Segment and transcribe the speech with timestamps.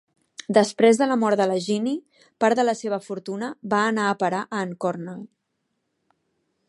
[0.57, 4.17] Després de la mort de la Jennie, part de la seva fortuna va anar a
[4.25, 5.25] parar a en Cornell.